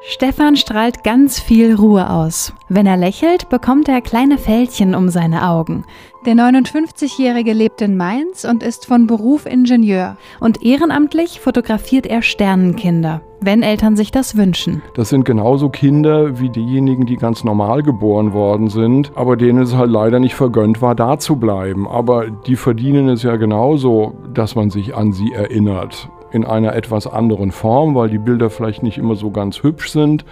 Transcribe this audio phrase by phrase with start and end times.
[0.00, 2.52] Stefan strahlt ganz viel Ruhe aus.
[2.68, 5.84] Wenn er lächelt, bekommt er kleine Fältchen um seine Augen.
[6.24, 10.16] Der 59-Jährige lebt in Mainz und ist von Beruf Ingenieur.
[10.38, 14.82] Und ehrenamtlich fotografiert er Sternenkinder, wenn Eltern sich das wünschen.
[14.94, 19.74] Das sind genauso Kinder wie diejenigen, die ganz normal geboren worden sind, aber denen es
[19.74, 21.88] halt leider nicht vergönnt war, da zu bleiben.
[21.88, 27.06] Aber die verdienen es ja genauso, dass man sich an sie erinnert in einer etwas
[27.06, 30.24] anderen Form, weil die Bilder vielleicht nicht immer so ganz hübsch sind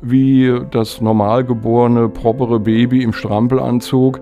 [0.00, 4.20] wie das normal geborene, propere Baby im Strampelanzug.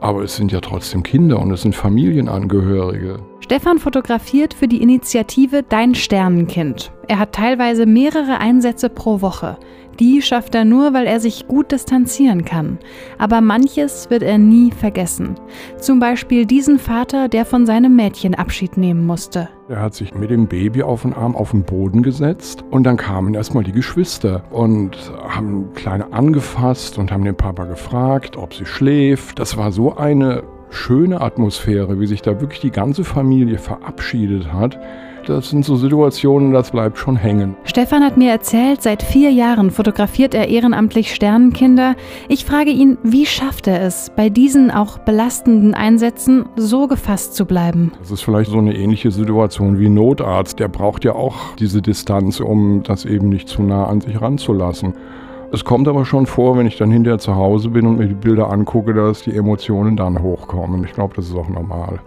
[0.00, 3.18] Aber es sind ja trotzdem Kinder und es sind Familienangehörige.
[3.50, 6.92] Stefan fotografiert für die Initiative Dein Sternenkind.
[7.08, 9.58] Er hat teilweise mehrere Einsätze pro Woche.
[9.98, 12.78] Die schafft er nur, weil er sich gut distanzieren kann.
[13.18, 15.34] Aber manches wird er nie vergessen.
[15.80, 19.48] Zum Beispiel diesen Vater, der von seinem Mädchen Abschied nehmen musste.
[19.68, 22.98] Er hat sich mit dem Baby auf den Arm auf den Boden gesetzt und dann
[22.98, 24.96] kamen erstmal die Geschwister und
[25.28, 29.40] haben Kleine angefasst und haben den Papa gefragt, ob sie schläft.
[29.40, 34.78] Das war so eine schöne Atmosphäre, wie sich da wirklich die ganze Familie verabschiedet hat.
[35.26, 37.54] Das sind so Situationen, das bleibt schon hängen.
[37.64, 41.94] Stefan hat mir erzählt, seit vier Jahren fotografiert er ehrenamtlich Sternenkinder.
[42.28, 47.44] Ich frage ihn, wie schafft er es, bei diesen auch belastenden Einsätzen so gefasst zu
[47.44, 47.92] bleiben?
[48.00, 50.58] Das ist vielleicht so eine ähnliche Situation wie ein Notarzt.
[50.58, 54.94] Der braucht ja auch diese Distanz, um das eben nicht zu nah an sich ranzulassen.
[55.52, 58.14] Es kommt aber schon vor, wenn ich dann hinterher zu Hause bin und mir die
[58.14, 60.84] Bilder angucke, dass die Emotionen dann hochkommen.
[60.84, 62.00] Ich glaube, das ist auch normal.